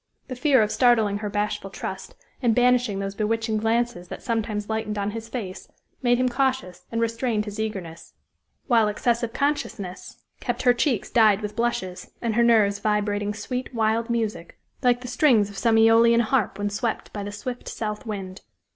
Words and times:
The 0.29 0.35
fear 0.35 0.63
of 0.63 0.71
startling 0.71 1.19
her 1.19 1.29
bashful 1.29 1.69
trust, 1.69 2.15
and 2.41 2.55
banishing 2.55 2.97
those 2.97 3.13
bewitching 3.13 3.57
glances 3.57 4.07
that 4.07 4.23
sometimes 4.23 4.67
lightened 4.67 4.97
on 4.97 5.11
his 5.11 5.29
face, 5.29 5.67
made 6.01 6.17
him 6.17 6.27
cautious, 6.27 6.87
and 6.91 6.99
restrained 6.99 7.45
his 7.45 7.59
eagerness; 7.59 8.15
while 8.65 8.87
excessive 8.87 9.31
consciousness 9.31 10.23
kept 10.39 10.63
her 10.63 10.73
cheeks 10.73 11.11
dyed 11.11 11.41
with 11.41 11.55
blushes, 11.55 12.09
and 12.19 12.33
her 12.33 12.41
nerves 12.43 12.79
vibrating 12.79 13.35
sweet, 13.35 13.75
wild 13.75 14.09
music, 14.09 14.57
like 14.81 15.01
the 15.01 15.07
strings 15.07 15.51
of 15.51 15.57
some 15.59 15.77
aeolian 15.77 16.21
harp 16.21 16.57
when 16.57 16.71
swept 16.71 17.13
by 17.13 17.21
the 17.21 17.31
swift 17.31 17.67
south 17.69 18.03
wind. 18.03 18.41